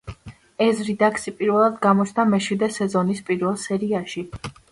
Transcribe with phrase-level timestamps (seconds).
[0.67, 4.27] ეზრი დაქსი პირველად გამოჩნდა მეშვიდე სეზონის პირველ სერიაში.